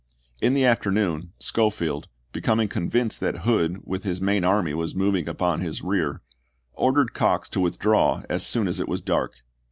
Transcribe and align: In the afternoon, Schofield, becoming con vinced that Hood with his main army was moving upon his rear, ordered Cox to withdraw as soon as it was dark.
In 0.41 0.55
the 0.55 0.65
afternoon, 0.65 1.31
Schofield, 1.39 2.07
becoming 2.31 2.67
con 2.67 2.89
vinced 2.89 3.19
that 3.19 3.41
Hood 3.45 3.81
with 3.85 4.03
his 4.03 4.19
main 4.19 4.43
army 4.43 4.73
was 4.73 4.95
moving 4.95 5.27
upon 5.29 5.61
his 5.61 5.83
rear, 5.83 6.21
ordered 6.73 7.13
Cox 7.13 7.47
to 7.49 7.59
withdraw 7.59 8.23
as 8.27 8.43
soon 8.43 8.67
as 8.67 8.79
it 8.79 8.87
was 8.89 9.01
dark. 9.01 9.33